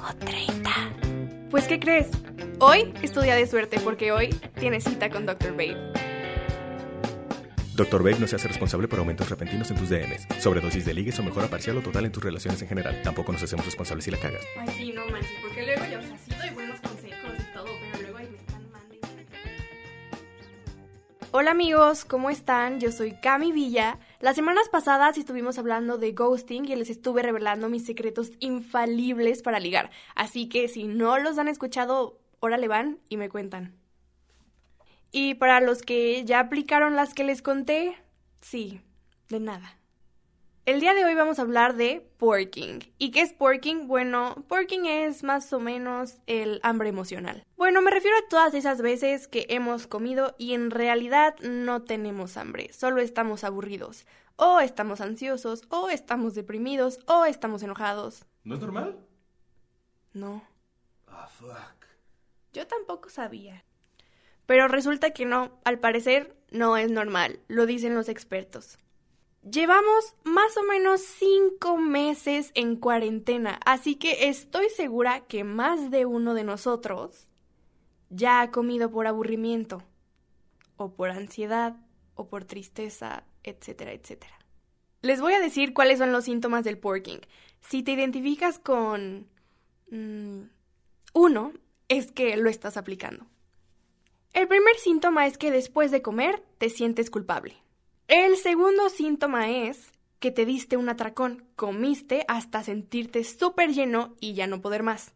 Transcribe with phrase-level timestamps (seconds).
[0.00, 0.70] O 30.
[1.50, 2.08] Pues, ¿qué crees?
[2.60, 5.52] Hoy es tu día de suerte porque hoy tienes cita con Dr.
[5.52, 5.92] Babe.
[7.74, 8.02] Dr.
[8.02, 11.22] Babe no se hace responsable por aumentos repentinos en tus DMs, sobredosis de ligues o
[11.22, 13.00] mejora parcial o total en tus relaciones en general.
[13.02, 14.42] Tampoco nos hacemos responsables si la cagas.
[14.58, 17.66] Ay, sí, no manches, porque luego yo, o sea, sí doy buenos consejos y todo,
[17.92, 19.08] pero luego ahí me están mandando.
[21.30, 22.80] Hola amigos, ¿cómo están?
[22.80, 23.98] Yo soy Cami Villa.
[24.20, 29.60] Las semanas pasadas estuvimos hablando de ghosting y les estuve revelando mis secretos infalibles para
[29.60, 29.90] ligar.
[30.16, 33.76] Así que si no los han escuchado, órale van y me cuentan.
[35.12, 37.96] Y para los que ya aplicaron las que les conté,
[38.40, 38.80] sí,
[39.28, 39.77] de nada.
[40.68, 42.80] El día de hoy vamos a hablar de porking.
[42.98, 43.88] ¿Y qué es porking?
[43.88, 47.42] Bueno, porking es más o menos el hambre emocional.
[47.56, 52.36] Bueno, me refiero a todas esas veces que hemos comido y en realidad no tenemos
[52.36, 54.04] hambre, solo estamos aburridos,
[54.36, 58.26] o estamos ansiosos, o estamos deprimidos, o estamos enojados.
[58.44, 58.98] ¿No es normal?
[60.12, 60.46] No,
[61.06, 61.86] Ah, fuck.
[62.52, 63.64] yo tampoco sabía.
[64.44, 68.78] Pero resulta que no, al parecer no es normal, lo dicen los expertos.
[69.42, 76.06] Llevamos más o menos cinco meses en cuarentena, así que estoy segura que más de
[76.06, 77.28] uno de nosotros
[78.10, 79.82] ya ha comido por aburrimiento,
[80.76, 81.76] o por ansiedad,
[82.14, 84.38] o por tristeza, etcétera, etcétera.
[85.02, 87.20] Les voy a decir cuáles son los síntomas del porking.
[87.60, 89.28] Si te identificas con...
[89.90, 90.42] mm,
[91.14, 91.52] uno,
[91.88, 93.26] es que lo estás aplicando.
[94.32, 97.56] El primer síntoma es que después de comer te sientes culpable.
[98.08, 104.32] El segundo síntoma es que te diste un atracón, comiste hasta sentirte súper lleno y
[104.32, 105.12] ya no poder más.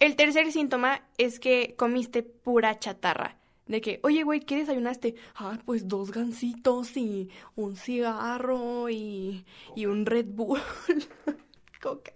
[0.00, 3.38] El tercer síntoma es que comiste pura chatarra.
[3.66, 5.14] De que, oye, güey, ¿qué desayunaste?
[5.34, 10.60] Ah, pues dos gancitos y un cigarro y, y un Red Bull.
[11.82, 12.12] Coca.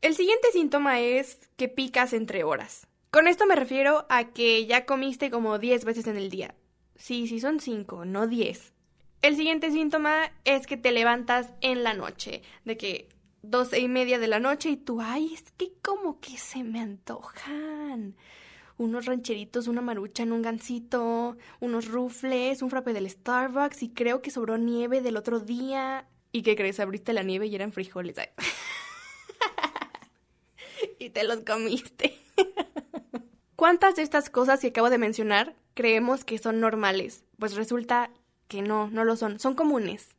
[0.00, 2.88] El siguiente síntoma es que picas entre horas.
[3.12, 6.56] Con esto me refiero a que ya comiste como 10 veces en el día.
[6.96, 8.72] Sí, sí son 5, no 10.
[9.22, 13.08] El siguiente síntoma es que te levantas en la noche, de que
[13.42, 16.80] 12 y media de la noche y tú, ay, es que como que se me
[16.80, 18.16] antojan.
[18.78, 24.30] Unos rancheritos, una maruchan, un gansito, unos rufles, un frappe del Starbucks y creo que
[24.30, 26.06] sobró nieve del otro día.
[26.32, 26.80] ¿Y qué crees?
[26.80, 28.16] Abriste la nieve y eran frijoles.
[30.98, 32.16] Y te los comiste.
[33.56, 37.24] ¿Cuántas de estas cosas que acabo de mencionar creemos que son normales?
[37.38, 38.10] Pues resulta
[38.48, 39.38] que no, no lo son.
[39.38, 40.10] Son comunes,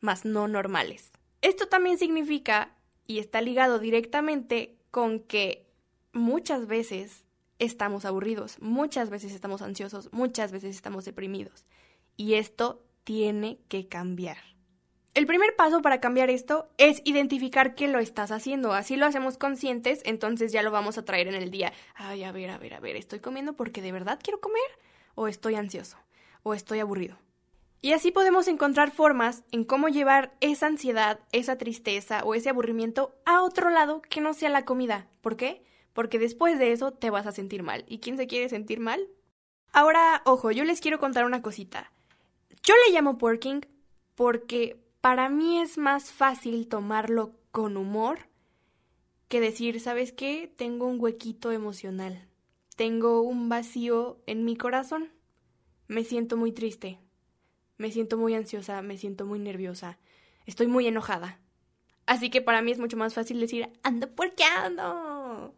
[0.00, 1.12] mas no normales.
[1.40, 2.74] Esto también significa,
[3.06, 5.66] y está ligado directamente con que
[6.12, 7.24] muchas veces
[7.58, 11.66] estamos aburridos, muchas veces estamos ansiosos, muchas veces estamos deprimidos.
[12.16, 14.38] Y esto tiene que cambiar.
[15.14, 18.72] El primer paso para cambiar esto es identificar que lo estás haciendo.
[18.72, 21.72] Así lo hacemos conscientes, entonces ya lo vamos a traer en el día.
[21.94, 24.62] Ay, a ver, a ver, a ver, ¿estoy comiendo porque de verdad quiero comer?
[25.14, 25.96] ¿O estoy ansioso?
[26.42, 27.18] ¿O estoy aburrido?
[27.80, 33.14] Y así podemos encontrar formas en cómo llevar esa ansiedad, esa tristeza o ese aburrimiento
[33.24, 35.08] a otro lado que no sea la comida.
[35.20, 35.64] ¿Por qué?
[35.92, 37.84] Porque después de eso te vas a sentir mal.
[37.88, 39.08] ¿Y quién se quiere sentir mal?
[39.72, 41.90] Ahora, ojo, yo les quiero contar una cosita.
[42.62, 43.62] Yo le llamo porking
[44.14, 48.28] porque para mí es más fácil tomarlo con humor
[49.26, 50.52] que decir, ¿sabes qué?
[50.56, 52.28] Tengo un huequito emocional.
[52.76, 55.12] Tengo un vacío en mi corazón.
[55.88, 56.98] Me siento muy triste.
[57.76, 59.98] Me siento muy ansiosa, me siento muy nerviosa.
[60.46, 61.40] Estoy muy enojada.
[62.06, 65.54] Así que para mí es mucho más fácil decir, ando porqueando.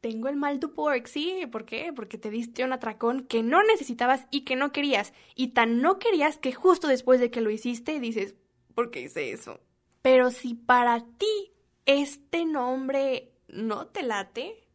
[0.00, 1.92] Tengo el mal tu pork, sí, ¿por qué?
[1.94, 5.12] Porque te diste un atracón que no necesitabas y que no querías.
[5.34, 8.34] Y tan no querías que justo después de que lo hiciste dices,
[8.74, 9.60] ¿por qué hice eso?
[10.00, 11.52] Pero si para ti
[11.84, 14.69] este nombre no te late,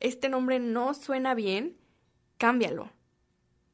[0.00, 1.76] este nombre no suena bien,
[2.38, 2.90] cámbialo.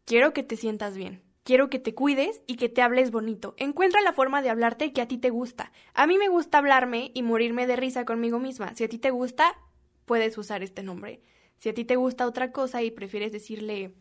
[0.04, 1.22] Quiero que te sientas bien.
[1.44, 3.54] Quiero que te cuides y que te hables bonito.
[3.56, 5.70] Encuentra la forma de hablarte que a ti te gusta.
[5.94, 8.74] A mí me gusta hablarme y morirme de risa conmigo misma.
[8.74, 9.56] Si a ti te gusta,
[10.04, 11.22] puedes usar este nombre.
[11.56, 13.94] Si a ti te gusta otra cosa y prefieres decirle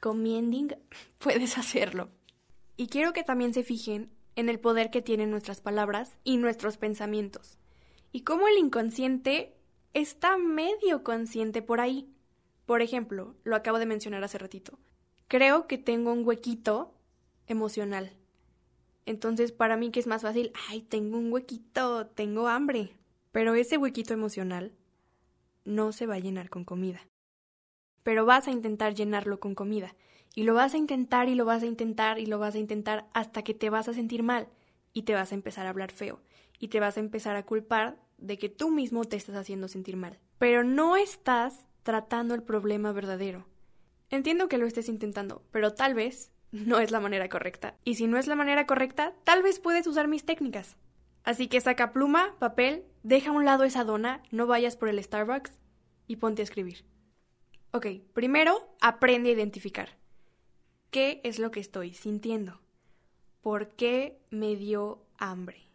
[0.00, 0.74] comiending,
[1.18, 2.08] puedes hacerlo.
[2.78, 6.78] Y quiero que también se fijen en el poder que tienen nuestras palabras y nuestros
[6.78, 7.58] pensamientos.
[8.10, 9.54] Y cómo el inconsciente
[9.92, 12.08] está medio consciente por ahí.
[12.66, 14.78] Por ejemplo, lo acabo de mencionar hace ratito.
[15.28, 16.94] Creo que tengo un huequito
[17.46, 18.12] emocional.
[19.06, 20.52] Entonces, para mí, que es más fácil?
[20.68, 22.96] Ay, tengo un huequito, tengo hambre.
[23.32, 24.72] Pero ese huequito emocional
[25.64, 27.00] no se va a llenar con comida.
[28.02, 29.94] Pero vas a intentar llenarlo con comida.
[30.34, 33.08] Y lo vas a intentar y lo vas a intentar y lo vas a intentar
[33.14, 34.48] hasta que te vas a sentir mal
[34.92, 36.20] y te vas a empezar a hablar feo
[36.60, 39.96] y te vas a empezar a culpar de que tú mismo te estás haciendo sentir
[39.96, 40.18] mal.
[40.38, 43.46] Pero no estás tratando el problema verdadero.
[44.10, 47.76] Entiendo que lo estés intentando, pero tal vez no es la manera correcta.
[47.84, 50.76] Y si no es la manera correcta, tal vez puedes usar mis técnicas.
[51.22, 55.02] Así que saca pluma, papel, deja a un lado esa dona, no vayas por el
[55.02, 55.58] Starbucks
[56.06, 56.84] y ponte a escribir.
[57.72, 59.90] Ok, primero aprende a identificar.
[60.90, 62.60] ¿Qué es lo que estoy sintiendo?
[63.42, 65.68] ¿Por qué me dio hambre?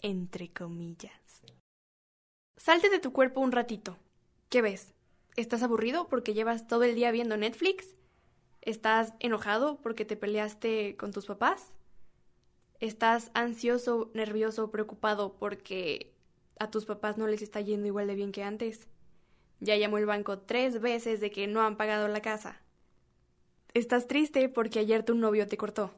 [0.00, 1.42] Entre comillas.
[2.60, 3.96] Salte de tu cuerpo un ratito.
[4.50, 4.92] ¿Qué ves?
[5.34, 7.94] ¿Estás aburrido porque llevas todo el día viendo Netflix?
[8.60, 11.72] ¿Estás enojado porque te peleaste con tus papás?
[12.78, 16.12] ¿Estás ansioso, nervioso, preocupado porque
[16.58, 18.88] a tus papás no les está yendo igual de bien que antes?
[19.60, 22.60] Ya llamó el banco tres veces de que no han pagado la casa.
[23.72, 25.92] Estás triste porque ayer tu novio te cortó.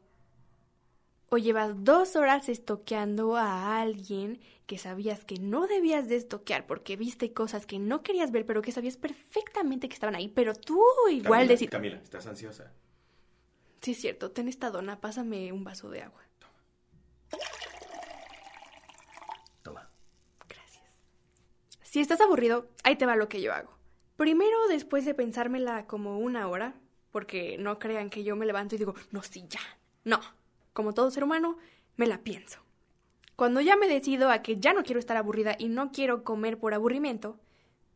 [1.34, 6.96] O llevas dos horas estoqueando a alguien que sabías que no debías de estoquear porque
[6.96, 10.79] viste cosas que no querías ver, pero que sabías perfectamente que estaban ahí, pero tú
[11.11, 11.70] igual decís...
[11.70, 12.70] Camila, estás ansiosa.
[13.81, 16.20] Sí, es cierto, ten esta dona, pásame un vaso de agua.
[19.62, 19.88] Toma.
[20.46, 20.84] Gracias.
[21.82, 23.73] Si estás aburrido, ahí te va lo que yo hago.
[24.19, 26.75] Primero, después de pensármela como una hora,
[27.11, 29.61] porque no crean que yo me levanto y digo, no, sí, ya.
[30.05, 30.20] No,
[30.72, 31.56] como todo ser humano,
[31.96, 32.60] me la pienso.
[33.36, 36.58] Cuando ya me decido a que ya no quiero estar aburrida y no quiero comer
[36.58, 37.38] por aburrimiento,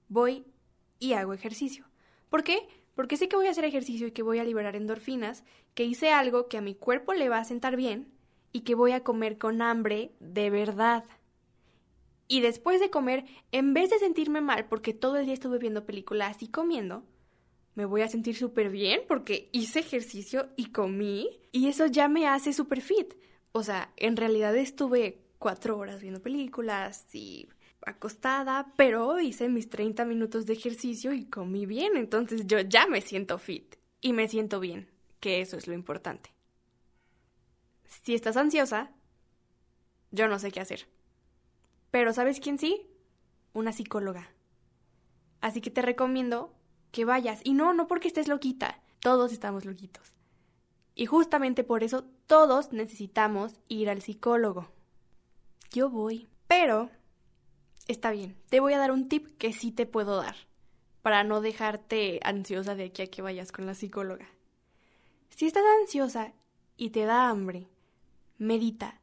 [0.09, 0.45] voy
[0.99, 1.85] y hago ejercicio.
[2.31, 2.67] ¿Por qué?
[2.95, 5.45] Porque sé que voy a hacer ejercicio y que voy a liberar endorfinas,
[5.75, 8.11] que hice algo que a mi cuerpo le va a sentar bien
[8.53, 11.05] y que voy a comer con hambre de verdad.
[12.29, 15.85] Y después de comer, en vez de sentirme mal porque todo el día estuve viendo
[15.85, 17.05] películas y comiendo,
[17.77, 22.27] me voy a sentir súper bien porque hice ejercicio y comí y eso ya me
[22.27, 23.15] hace súper fit.
[23.53, 27.49] O sea, en realidad estuve cuatro horas viendo películas y
[27.83, 33.03] acostada, pero hice mis 30 minutos de ejercicio y comí bien, entonces yo ya me
[33.03, 34.89] siento fit y me siento bien,
[35.21, 36.35] que eso es lo importante.
[37.85, 38.91] Si estás ansiosa,
[40.11, 40.89] yo no sé qué hacer.
[41.91, 42.87] Pero ¿sabes quién sí?
[43.53, 44.31] Una psicóloga.
[45.41, 46.56] Así que te recomiendo
[46.97, 47.43] que vayas.
[47.45, 48.81] Y no, no porque estés loquita.
[49.01, 50.15] Todos estamos loquitos.
[50.95, 54.73] Y justamente por eso todos necesitamos ir al psicólogo.
[55.71, 56.27] Yo voy.
[56.49, 56.89] Pero,
[57.87, 60.37] está bien, te voy a dar un tip que sí te puedo dar,
[61.03, 64.29] para no dejarte ansiosa de aquí a que vayas con la psicóloga.
[65.29, 66.33] Si estás ansiosa
[66.79, 67.69] y te da hambre,
[68.39, 69.03] medita.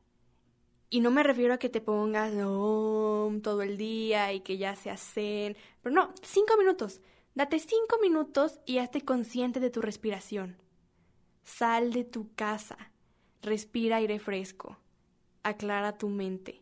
[0.89, 4.89] Y no me refiero a que te pongas todo el día y que ya se
[4.89, 5.57] hacen.
[5.81, 7.01] Pero no, cinco minutos.
[7.35, 10.57] Date cinco minutos y hazte consciente de tu respiración.
[11.43, 12.77] Sal de tu casa.
[13.41, 14.77] Respira aire fresco.
[15.41, 16.61] Aclara tu mente.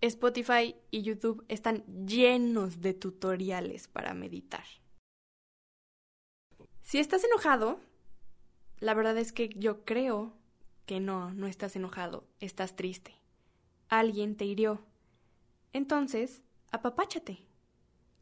[0.00, 4.64] Spotify y YouTube están llenos de tutoriales para meditar.
[6.82, 7.78] Si estás enojado,
[8.78, 10.32] la verdad es que yo creo
[10.86, 13.14] que no, no estás enojado, estás triste.
[13.88, 14.86] Alguien te hirió.
[15.72, 17.46] Entonces, apapáchate.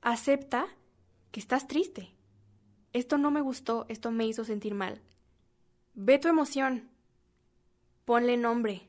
[0.01, 0.67] Acepta
[1.35, 2.15] que estás triste.
[2.93, 5.03] Esto no me gustó, esto me hizo sentir mal.
[5.95, 6.91] Ve tu emoción.
[8.05, 8.89] Ponle nombre.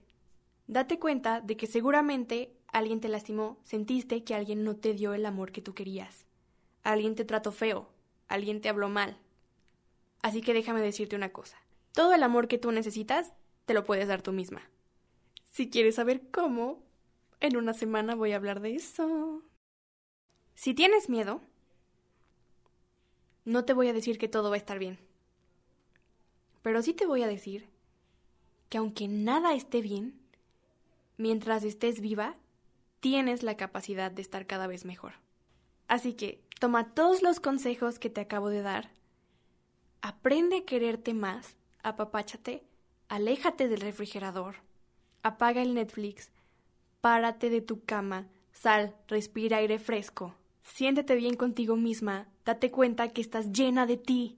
[0.68, 5.26] Date cuenta de que seguramente alguien te lastimó, sentiste que alguien no te dio el
[5.26, 6.28] amor que tú querías.
[6.84, 7.90] Alguien te trató feo,
[8.28, 9.18] alguien te habló mal.
[10.22, 11.58] Así que déjame decirte una cosa.
[11.94, 13.34] Todo el amor que tú necesitas
[13.66, 14.70] te lo puedes dar tú misma.
[15.46, 16.84] Si quieres saber cómo,
[17.40, 19.42] en una semana voy a hablar de eso.
[20.54, 21.42] Si tienes miedo,
[23.46, 25.00] no te voy a decir que todo va a estar bien.
[26.62, 27.68] Pero sí te voy a decir
[28.70, 30.20] que aunque nada esté bien,
[31.18, 32.36] mientras estés viva,
[33.00, 35.14] tienes la capacidad de estar cada vez mejor.
[35.88, 38.90] Así que toma todos los consejos que te acabo de dar,
[40.02, 42.64] aprende a quererte más, apapáchate,
[43.08, 44.56] aléjate del refrigerador,
[45.22, 46.32] apaga el Netflix,
[47.02, 50.36] párate de tu cama, sal, respira aire fresco,
[50.66, 54.38] siéntete bien contigo misma, date cuenta que estás llena de ti.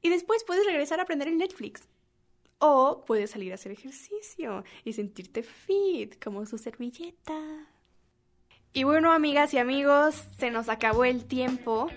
[0.00, 1.88] Y después puedes regresar a aprender el Netflix.
[2.60, 7.68] O puedes salir a hacer ejercicio y sentirte fit como su servilleta.
[8.72, 11.88] Y bueno, amigas y amigos, se nos acabó el tiempo.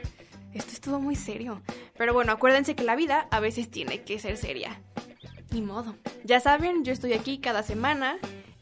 [0.54, 1.62] Esto estuvo muy serio.
[1.98, 4.82] Pero bueno, acuérdense que la vida a veces tiene que ser seria.
[5.51, 5.96] Ni modo.
[6.24, 8.18] Ya saben, yo estoy aquí cada semana.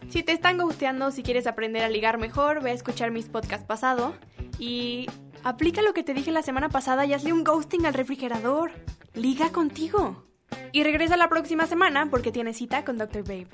[0.09, 3.65] Si te están gusteando, si quieres aprender a ligar mejor, ve a escuchar mis podcasts
[3.65, 4.15] pasado.
[4.59, 5.07] Y
[5.43, 8.71] aplica lo que te dije la semana pasada y hazle un ghosting al refrigerador.
[9.13, 10.25] Liga contigo.
[10.71, 13.23] Y regresa la próxima semana porque tiene cita con Dr.
[13.23, 13.47] Babe.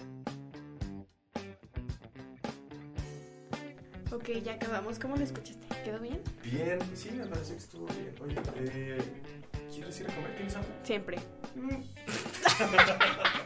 [4.11, 4.97] Ok, ya acabamos.
[4.97, 5.67] ¿Cómo lo escuchaste?
[5.83, 6.19] ¿Quedó bien?
[6.43, 8.15] Bien, sí, me parece que estuvo bien.
[8.23, 8.97] Oye, eh,
[9.71, 10.35] ¿quieres ir a comer?
[10.35, 10.71] ¿Tienes hambre?
[10.83, 11.19] Siempre.
[11.55, 11.83] Mm.